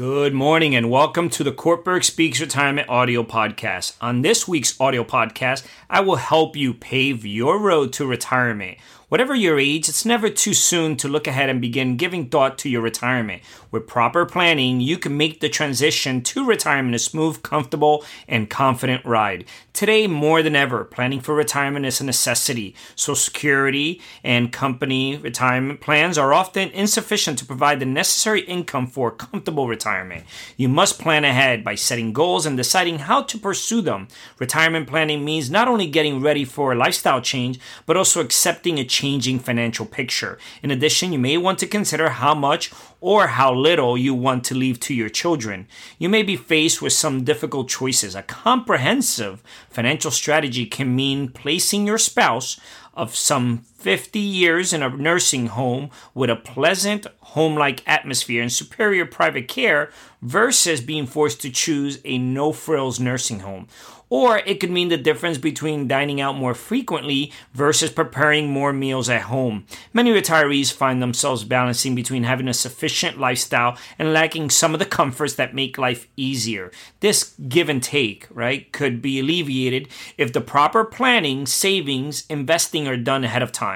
Good 0.00 0.32
morning 0.32 0.74
and 0.74 0.90
welcome 0.90 1.28
to 1.28 1.44
the 1.44 1.52
Kortberg 1.52 2.04
Speaks 2.04 2.40
Retirement 2.40 2.88
Audio 2.88 3.22
Podcast. 3.22 3.98
On 4.00 4.22
this 4.22 4.48
week's 4.48 4.80
audio 4.80 5.04
podcast, 5.04 5.62
I 5.90 6.00
will 6.00 6.16
help 6.16 6.56
you 6.56 6.72
pave 6.72 7.26
your 7.26 7.58
road 7.58 7.92
to 7.92 8.06
retirement 8.06 8.78
Whatever 9.10 9.34
your 9.34 9.58
age, 9.58 9.88
it's 9.88 10.04
never 10.04 10.30
too 10.30 10.54
soon 10.54 10.96
to 10.98 11.08
look 11.08 11.26
ahead 11.26 11.50
and 11.50 11.60
begin 11.60 11.96
giving 11.96 12.28
thought 12.28 12.56
to 12.58 12.68
your 12.68 12.80
retirement. 12.80 13.42
With 13.72 13.88
proper 13.88 14.24
planning, 14.24 14.80
you 14.80 14.98
can 14.98 15.16
make 15.16 15.40
the 15.40 15.48
transition 15.48 16.22
to 16.22 16.46
retirement 16.46 16.94
a 16.94 17.00
smooth, 17.00 17.42
comfortable, 17.42 18.04
and 18.28 18.48
confident 18.48 19.04
ride. 19.04 19.46
Today, 19.80 20.06
more 20.06 20.42
than 20.42 20.54
ever, 20.54 20.84
planning 20.84 21.20
for 21.20 21.34
retirement 21.34 21.86
is 21.86 22.02
a 22.02 22.04
necessity. 22.04 22.74
Social 22.96 23.14
Security 23.16 23.98
and 24.22 24.52
company 24.52 25.16
retirement 25.16 25.80
plans 25.80 26.18
are 26.18 26.34
often 26.34 26.68
insufficient 26.72 27.38
to 27.38 27.46
provide 27.46 27.80
the 27.80 27.86
necessary 27.86 28.42
income 28.42 28.86
for 28.86 29.10
comfortable 29.10 29.68
retirement. 29.68 30.24
You 30.58 30.68
must 30.68 30.98
plan 30.98 31.24
ahead 31.24 31.64
by 31.64 31.76
setting 31.76 32.12
goals 32.12 32.44
and 32.44 32.58
deciding 32.58 32.98
how 32.98 33.22
to 33.22 33.38
pursue 33.38 33.80
them. 33.80 34.08
Retirement 34.38 34.86
planning 34.86 35.24
means 35.24 35.50
not 35.50 35.66
only 35.66 35.86
getting 35.86 36.20
ready 36.20 36.44
for 36.44 36.72
a 36.72 36.76
lifestyle 36.76 37.22
change, 37.22 37.58
but 37.86 37.96
also 37.96 38.20
accepting 38.20 38.78
a 38.78 38.84
changing 38.84 39.38
financial 39.38 39.86
picture. 39.86 40.36
In 40.62 40.70
addition, 40.70 41.10
you 41.10 41.18
may 41.18 41.38
want 41.38 41.58
to 41.60 41.66
consider 41.66 42.10
how 42.10 42.34
much 42.34 42.70
or 43.00 43.28
how 43.28 43.54
little 43.54 43.96
you 43.96 44.14
want 44.14 44.44
to 44.44 44.54
leave 44.54 44.78
to 44.80 44.94
your 44.94 45.08
children. 45.08 45.66
You 45.98 46.08
may 46.08 46.22
be 46.22 46.36
faced 46.36 46.82
with 46.82 46.92
some 46.92 47.24
difficult 47.24 47.68
choices. 47.68 48.14
A 48.14 48.22
comprehensive 48.22 49.42
financial 49.70 50.10
strategy 50.10 50.66
can 50.66 50.94
mean 50.94 51.28
placing 51.28 51.86
your 51.86 51.98
spouse 51.98 52.60
of 52.94 53.14
some 53.14 53.64
50 53.80 54.18
years 54.18 54.74
in 54.74 54.82
a 54.82 54.90
nursing 54.90 55.46
home 55.46 55.88
with 56.12 56.28
a 56.28 56.36
pleasant 56.36 57.06
home 57.20 57.54
like 57.54 57.82
atmosphere 57.88 58.42
and 58.42 58.52
superior 58.52 59.06
private 59.06 59.48
care 59.48 59.90
versus 60.20 60.82
being 60.82 61.06
forced 61.06 61.40
to 61.40 61.50
choose 61.50 61.98
a 62.04 62.18
no 62.18 62.52
frills 62.52 63.00
nursing 63.00 63.40
home 63.40 63.66
or 64.10 64.38
it 64.38 64.58
could 64.58 64.70
mean 64.70 64.88
the 64.88 64.96
difference 64.96 65.38
between 65.38 65.88
dining 65.88 66.20
out 66.20 66.36
more 66.36 66.52
frequently 66.52 67.32
versus 67.54 67.90
preparing 67.90 68.50
more 68.50 68.72
meals 68.72 69.08
at 69.08 69.22
home. 69.22 69.64
Many 69.92 70.10
retirees 70.10 70.72
find 70.72 71.00
themselves 71.00 71.44
balancing 71.44 71.94
between 71.94 72.24
having 72.24 72.48
a 72.48 72.54
sufficient 72.54 73.18
lifestyle 73.18 73.78
and 73.98 74.12
lacking 74.12 74.50
some 74.50 74.74
of 74.74 74.80
the 74.80 74.84
comforts 74.84 75.34
that 75.34 75.54
make 75.54 75.78
life 75.78 76.08
easier. 76.16 76.72
This 76.98 77.34
give 77.48 77.68
and 77.68 77.82
take, 77.82 78.26
right, 78.30 78.70
could 78.72 79.00
be 79.00 79.20
alleviated 79.20 79.88
if 80.18 80.32
the 80.32 80.40
proper 80.40 80.84
planning, 80.84 81.46
savings, 81.46 82.26
investing 82.28 82.88
are 82.88 82.96
done 82.96 83.22
ahead 83.22 83.42
of 83.42 83.52
time. 83.52 83.69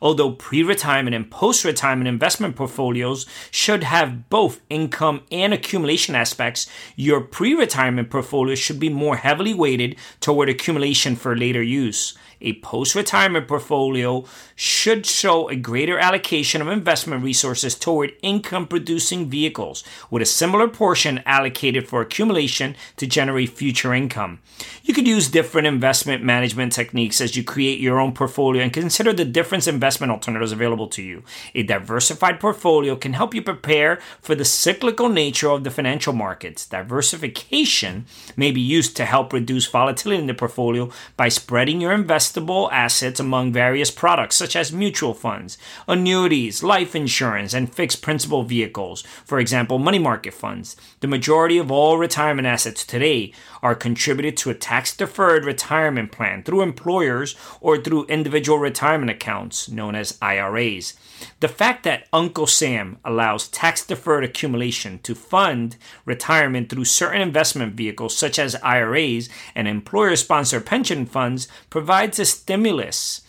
Although 0.00 0.32
pre 0.32 0.62
retirement 0.62 1.14
and 1.14 1.30
post 1.30 1.64
retirement 1.64 2.08
investment 2.08 2.56
portfolios 2.56 3.26
should 3.50 3.82
have 3.84 4.28
both 4.28 4.60
income 4.68 5.22
and 5.30 5.52
accumulation 5.52 6.14
aspects, 6.14 6.68
your 6.96 7.20
pre 7.20 7.54
retirement 7.54 8.10
portfolio 8.10 8.54
should 8.54 8.80
be 8.80 8.88
more 8.88 9.16
heavily 9.16 9.54
weighted 9.54 9.96
toward 10.20 10.48
accumulation 10.48 11.16
for 11.16 11.36
later 11.36 11.62
use 11.62 12.16
a 12.40 12.54
post 12.60 12.94
retirement 12.94 13.46
portfolio 13.46 14.24
should 14.54 15.04
show 15.04 15.48
a 15.48 15.56
greater 15.56 15.98
allocation 15.98 16.62
of 16.62 16.68
investment 16.68 17.22
resources 17.22 17.74
toward 17.74 18.12
income 18.22 18.66
producing 18.66 19.28
vehicles, 19.28 19.84
with 20.10 20.22
a 20.22 20.26
similar 20.26 20.68
portion 20.68 21.22
allocated 21.26 21.86
for 21.86 22.00
accumulation 22.00 22.74
to 22.96 23.06
generate 23.06 23.50
future 23.50 23.92
income. 23.92 24.38
You 24.82 24.94
could 24.94 25.06
use 25.06 25.28
different 25.28 25.66
investment 25.66 26.22
management 26.22 26.72
techniques 26.72 27.20
as 27.20 27.36
you 27.36 27.44
create 27.44 27.80
your 27.80 28.00
own 28.00 28.12
portfolio 28.12 28.62
and 28.62 28.72
consider 28.72 29.12
the 29.12 29.24
different 29.24 29.66
investment 29.66 30.10
alternatives 30.10 30.52
available 30.52 30.88
to 30.88 31.02
you. 31.02 31.22
A 31.54 31.62
diversified 31.62 32.40
portfolio 32.40 32.96
can 32.96 33.12
help 33.12 33.34
you 33.34 33.42
prepare 33.42 34.00
for 34.20 34.34
the 34.34 34.44
cyclical 34.44 35.08
nature 35.08 35.50
of 35.50 35.64
the 35.64 35.70
financial 35.70 36.12
markets. 36.12 36.66
Diversification 36.66 38.06
may 38.36 38.50
be 38.50 38.60
used 38.60 38.96
to 38.96 39.04
help 39.04 39.32
reduce 39.32 39.66
volatility 39.66 40.20
in 40.20 40.26
the 40.26 40.34
portfolio 40.34 40.90
by 41.16 41.28
spreading 41.28 41.80
your 41.80 41.92
investment 41.92 42.29
investable 42.30 42.70
assets 42.72 43.20
among 43.20 43.52
various 43.52 43.90
products 43.90 44.36
such 44.36 44.56
as 44.56 44.72
mutual 44.72 45.14
funds, 45.14 45.58
annuities, 45.88 46.62
life 46.62 46.94
insurance, 46.94 47.54
and 47.54 47.72
fixed 47.72 48.02
principal 48.02 48.42
vehicles, 48.42 49.02
for 49.24 49.38
example, 49.38 49.78
money 49.78 49.98
market 49.98 50.34
funds. 50.34 50.76
The 51.00 51.08
majority 51.08 51.58
of 51.58 51.70
all 51.70 51.98
retirement 51.98 52.46
assets 52.46 52.84
today 52.84 53.32
are 53.62 53.74
contributed 53.74 54.36
to 54.38 54.50
a 54.50 54.54
tax 54.54 54.96
deferred 54.96 55.44
retirement 55.44 56.12
plan 56.12 56.42
through 56.42 56.62
employers 56.62 57.36
or 57.60 57.78
through 57.78 58.06
individual 58.06 58.58
retirement 58.58 59.10
accounts 59.10 59.68
known 59.68 59.94
as 59.94 60.18
IRAs. 60.22 60.94
The 61.40 61.48
fact 61.48 61.84
that 61.84 62.06
Uncle 62.12 62.46
Sam 62.46 62.98
allows 63.04 63.48
tax 63.48 63.84
deferred 63.84 64.24
accumulation 64.24 64.98
to 65.00 65.14
fund 65.14 65.76
retirement 66.04 66.68
through 66.68 66.86
certain 66.86 67.20
investment 67.20 67.74
vehicles 67.74 68.16
such 68.16 68.38
as 68.38 68.56
IRAs 68.62 69.28
and 69.54 69.68
employer 69.68 70.16
sponsored 70.16 70.66
pension 70.66 71.06
funds 71.06 71.48
provides 71.68 72.16
a 72.20 72.24
stimulus 72.24 73.22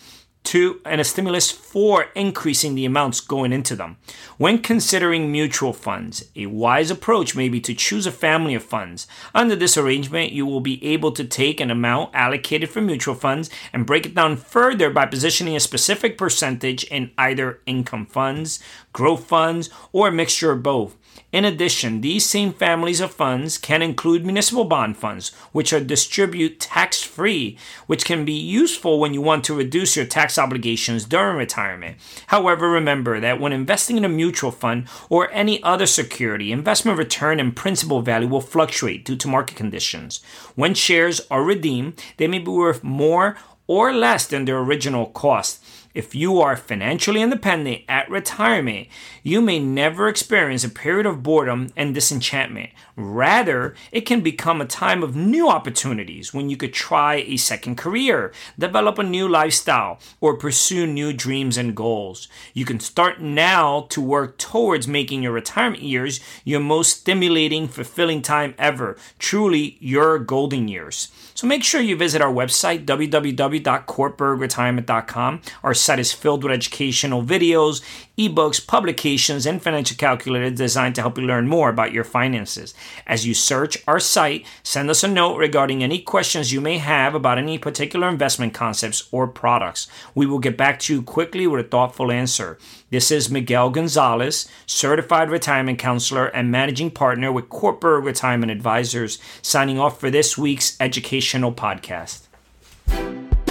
to 0.43 0.81
and 0.85 0.99
a 0.99 1.03
stimulus 1.03 1.51
for 1.51 2.07
increasing 2.15 2.75
the 2.75 2.85
amounts 2.85 3.19
going 3.19 3.53
into 3.53 3.75
them. 3.75 3.97
When 4.37 4.59
considering 4.59 5.31
mutual 5.31 5.73
funds, 5.73 6.25
a 6.35 6.47
wise 6.47 6.89
approach 6.89 7.35
may 7.35 7.47
be 7.47 7.61
to 7.61 7.75
choose 7.75 8.07
a 8.07 8.11
family 8.11 8.55
of 8.55 8.63
funds. 8.63 9.07
Under 9.35 9.55
this 9.55 9.77
arrangement, 9.77 10.31
you 10.31 10.45
will 10.45 10.59
be 10.59 10.83
able 10.83 11.11
to 11.13 11.23
take 11.23 11.59
an 11.59 11.69
amount 11.69 12.11
allocated 12.13 12.69
for 12.69 12.81
mutual 12.81 13.15
funds 13.15 13.49
and 13.71 13.85
break 13.85 14.05
it 14.05 14.15
down 14.15 14.35
further 14.35 14.89
by 14.89 15.05
positioning 15.05 15.55
a 15.55 15.59
specific 15.59 16.17
percentage 16.17 16.83
in 16.85 17.11
either 17.17 17.59
income 17.65 18.05
funds, 18.05 18.59
growth 18.93 19.25
funds, 19.25 19.69
or 19.91 20.07
a 20.07 20.11
mixture 20.11 20.51
of 20.51 20.63
both. 20.63 20.97
In 21.31 21.45
addition, 21.45 22.01
these 22.01 22.25
same 22.25 22.51
families 22.51 22.99
of 22.99 23.13
funds 23.13 23.57
can 23.57 23.81
include 23.81 24.25
municipal 24.25 24.65
bond 24.65 24.97
funds, 24.97 25.29
which 25.53 25.71
are 25.71 25.79
distribute 25.79 26.59
tax 26.59 27.01
free, 27.01 27.57
which 27.87 28.03
can 28.03 28.25
be 28.25 28.33
useful 28.33 28.99
when 28.99 29.13
you 29.13 29.21
want 29.21 29.45
to 29.45 29.55
reduce 29.55 29.95
your 29.95 30.05
tax 30.05 30.37
obligations 30.37 31.05
during 31.05 31.37
retirement. 31.37 31.97
However, 32.27 32.69
remember 32.69 33.21
that 33.21 33.39
when 33.39 33.53
investing 33.53 33.95
in 33.95 34.03
a 34.03 34.09
mutual 34.09 34.51
fund 34.51 34.89
or 35.09 35.31
any 35.31 35.63
other 35.63 35.85
security, 35.85 36.51
investment 36.51 36.97
return 36.97 37.39
and 37.39 37.55
principal 37.55 38.01
value 38.01 38.27
will 38.27 38.41
fluctuate 38.41 39.05
due 39.05 39.15
to 39.15 39.29
market 39.29 39.55
conditions. 39.55 40.21
When 40.55 40.73
shares 40.73 41.21
are 41.31 41.43
redeemed, 41.43 42.03
they 42.17 42.27
may 42.27 42.39
be 42.39 42.51
worth 42.51 42.83
more 42.83 43.37
or 43.67 43.93
less 43.93 44.27
than 44.27 44.43
their 44.43 44.59
original 44.59 45.05
cost. 45.05 45.63
If 45.93 46.15
you 46.15 46.41
are 46.41 46.55
financially 46.55 47.21
independent 47.21 47.81
at 47.89 48.09
retirement, 48.09 48.87
you 49.23 49.41
may 49.41 49.59
never 49.59 50.07
experience 50.07 50.63
a 50.63 50.69
period 50.69 51.05
of 51.05 51.23
boredom 51.23 51.71
and 51.75 51.93
disenchantment. 51.93 52.69
Rather, 52.95 53.75
it 53.91 54.01
can 54.01 54.21
become 54.21 54.61
a 54.61 54.65
time 54.65 55.03
of 55.03 55.15
new 55.15 55.49
opportunities 55.49 56.33
when 56.33 56.49
you 56.49 56.57
could 56.57 56.73
try 56.73 57.15
a 57.15 57.37
second 57.37 57.77
career, 57.77 58.33
develop 58.57 58.97
a 58.99 59.03
new 59.03 59.27
lifestyle, 59.27 59.99
or 60.19 60.37
pursue 60.37 60.87
new 60.87 61.13
dreams 61.13 61.57
and 61.57 61.75
goals. 61.75 62.27
You 62.53 62.65
can 62.65 62.79
start 62.79 63.21
now 63.21 63.87
to 63.89 64.01
work 64.01 64.37
towards 64.37 64.87
making 64.87 65.23
your 65.23 65.33
retirement 65.33 65.83
years 65.83 66.19
your 66.43 66.59
most 66.59 66.99
stimulating, 66.99 67.67
fulfilling 67.67 68.21
time 68.21 68.53
ever. 68.57 68.97
Truly, 69.19 69.77
your 69.79 70.19
golden 70.19 70.67
years. 70.67 71.09
So 71.33 71.47
make 71.47 71.63
sure 71.63 71.81
you 71.81 71.95
visit 71.95 72.21
our 72.21 72.31
website, 72.31 72.85
www.kortbergretirement.com. 72.85 75.41
Our 75.63 75.73
site 75.81 75.99
is 75.99 76.13
filled 76.13 76.43
with 76.43 76.53
educational 76.53 77.23
videos, 77.23 77.81
ebooks, 78.17 78.65
publications, 78.65 79.45
and 79.45 79.61
financial 79.61 79.97
calculators 79.97 80.57
designed 80.57 80.95
to 80.95 81.01
help 81.01 81.17
you 81.17 81.25
learn 81.25 81.47
more 81.47 81.69
about 81.69 81.91
your 81.91 82.03
finances. 82.03 82.73
As 83.07 83.25
you 83.25 83.33
search 83.33 83.77
our 83.87 83.99
site, 83.99 84.45
send 84.63 84.89
us 84.89 85.03
a 85.03 85.07
note 85.07 85.37
regarding 85.37 85.83
any 85.83 85.99
questions 85.99 86.53
you 86.53 86.61
may 86.61 86.77
have 86.77 87.15
about 87.15 87.37
any 87.37 87.57
particular 87.57 88.07
investment 88.07 88.53
concepts 88.53 89.07
or 89.11 89.27
products. 89.27 89.87
We 90.13 90.25
will 90.25 90.39
get 90.39 90.57
back 90.57 90.79
to 90.81 90.95
you 90.95 91.01
quickly 91.01 91.47
with 91.47 91.65
a 91.65 91.69
thoughtful 91.69 92.11
answer. 92.11 92.57
This 92.89 93.11
is 93.11 93.31
Miguel 93.31 93.69
Gonzalez, 93.69 94.47
certified 94.65 95.29
retirement 95.29 95.79
counselor 95.79 96.27
and 96.27 96.51
managing 96.51 96.91
partner 96.91 97.31
with 97.31 97.49
Corporate 97.49 98.03
Retirement 98.03 98.51
Advisors, 98.51 99.19
signing 99.41 99.79
off 99.79 99.99
for 99.99 100.09
this 100.09 100.37
week's 100.37 100.77
educational 100.79 101.51
podcast. 101.51 102.27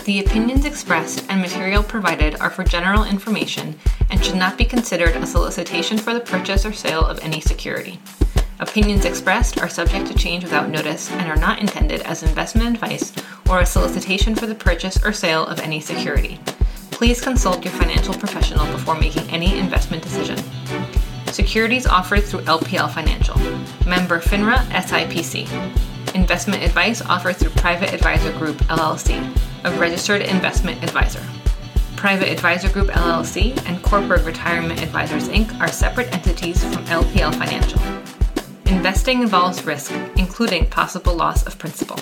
The 0.05 0.20
opinions 0.20 0.64
expressed 0.64 1.25
and 1.29 1.41
material 1.41 1.82
provided 1.82 2.41
are 2.41 2.50
for 2.50 2.64
general 2.64 3.05
information 3.05 3.79
and 4.11 4.25
should 4.25 4.37
not 4.37 4.56
be 4.56 4.64
considered 4.64 5.14
a 5.14 5.26
solicitation 5.26 5.99
for 5.99 6.14
the 6.14 6.20
purchase 6.20 6.64
or 6.64 6.73
sale 6.73 7.05
of 7.05 7.20
any 7.20 7.41
security. 7.41 8.00
Opinions 8.61 9.05
expressed 9.05 9.61
are 9.61 9.69
subject 9.69 10.06
to 10.06 10.14
change 10.14 10.43
without 10.43 10.70
notice 10.70 11.11
and 11.12 11.31
are 11.31 11.37
not 11.37 11.61
intended 11.61 12.00
as 12.02 12.23
investment 12.23 12.75
advice 12.75 13.12
or 13.49 13.61
a 13.61 13.67
solicitation 13.67 14.35
for 14.35 14.47
the 14.47 14.55
purchase 14.55 15.02
or 15.05 15.12
sale 15.12 15.47
of 15.47 15.61
any 15.61 15.81
security. 15.81 16.41
Please 16.91 17.20
consult 17.20 17.64
your 17.64 17.75
financial 17.75 18.14
professional 18.14 18.67
before 18.73 18.99
making 18.99 19.29
any 19.31 19.58
investment 19.58 20.02
decision. 20.02 20.38
Securities 21.32 21.86
offered 21.86 22.24
through 22.24 22.40
LPL 22.40 22.90
Financial, 22.92 23.38
member 23.88 24.20
FINRA 24.20 24.58
SIPC. 24.70 25.46
Investment 26.14 26.62
advice 26.62 27.00
offered 27.02 27.36
through 27.36 27.50
Private 27.50 27.94
Advisor 27.94 28.32
Group 28.32 28.56
LLC, 28.68 29.36
a 29.64 29.70
registered 29.78 30.22
investment 30.22 30.82
advisor. 30.82 31.22
Private 31.96 32.30
Advisor 32.30 32.68
Group 32.70 32.88
LLC 32.88 33.56
and 33.66 33.82
Corporate 33.82 34.24
Retirement 34.24 34.82
Advisors 34.82 35.28
Inc. 35.28 35.58
are 35.60 35.68
separate 35.68 36.12
entities 36.12 36.64
from 36.64 36.84
LPL 36.86 37.34
Financial. 37.34 37.80
Investing 38.66 39.22
involves 39.22 39.64
risk, 39.64 39.92
including 40.16 40.66
possible 40.66 41.14
loss 41.14 41.46
of 41.46 41.58
principal. 41.58 41.98